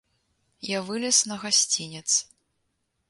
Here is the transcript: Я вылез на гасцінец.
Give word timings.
Я 0.69 0.79
вылез 0.87 1.17
на 1.33 1.37
гасцінец. 1.43 2.07